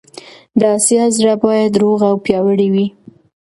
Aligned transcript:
د 0.59 0.61
اسیا 0.77 1.03
زړه 1.17 1.33
باید 1.45 1.79
روغ 1.81 1.99
او 2.09 2.15
پیاوړی 2.25 2.67
وي. 2.73 2.87